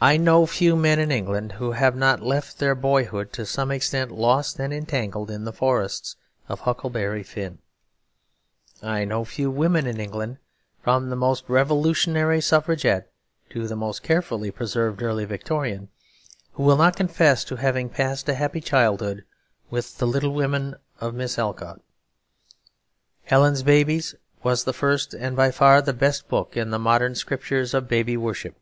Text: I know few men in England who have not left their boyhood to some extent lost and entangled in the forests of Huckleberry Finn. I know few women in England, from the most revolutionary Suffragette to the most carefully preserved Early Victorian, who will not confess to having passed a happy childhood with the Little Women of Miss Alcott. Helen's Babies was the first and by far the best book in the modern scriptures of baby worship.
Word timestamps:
I 0.00 0.16
know 0.16 0.44
few 0.44 0.74
men 0.74 0.98
in 0.98 1.12
England 1.12 1.52
who 1.52 1.70
have 1.70 1.94
not 1.94 2.20
left 2.20 2.58
their 2.58 2.74
boyhood 2.74 3.32
to 3.34 3.46
some 3.46 3.70
extent 3.70 4.10
lost 4.10 4.58
and 4.58 4.72
entangled 4.74 5.30
in 5.30 5.44
the 5.44 5.52
forests 5.52 6.16
of 6.48 6.58
Huckleberry 6.58 7.22
Finn. 7.22 7.58
I 8.82 9.04
know 9.04 9.24
few 9.24 9.48
women 9.48 9.86
in 9.86 10.00
England, 10.00 10.38
from 10.82 11.10
the 11.10 11.14
most 11.14 11.44
revolutionary 11.48 12.40
Suffragette 12.40 13.08
to 13.50 13.68
the 13.68 13.76
most 13.76 14.02
carefully 14.02 14.50
preserved 14.50 15.00
Early 15.00 15.24
Victorian, 15.26 15.90
who 16.54 16.64
will 16.64 16.76
not 16.76 16.96
confess 16.96 17.44
to 17.44 17.54
having 17.54 17.88
passed 17.88 18.28
a 18.28 18.34
happy 18.34 18.60
childhood 18.60 19.22
with 19.70 19.98
the 19.98 20.08
Little 20.08 20.32
Women 20.34 20.74
of 21.00 21.14
Miss 21.14 21.38
Alcott. 21.38 21.80
Helen's 23.22 23.62
Babies 23.62 24.16
was 24.42 24.64
the 24.64 24.72
first 24.72 25.14
and 25.14 25.36
by 25.36 25.52
far 25.52 25.80
the 25.80 25.92
best 25.92 26.26
book 26.26 26.56
in 26.56 26.70
the 26.70 26.80
modern 26.80 27.14
scriptures 27.14 27.72
of 27.74 27.86
baby 27.86 28.16
worship. 28.16 28.56